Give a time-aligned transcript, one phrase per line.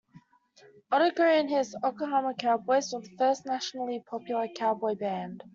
[0.91, 5.43] Otto Gray and his Oklahoma Cowboys were the first nationally popular cowboy band.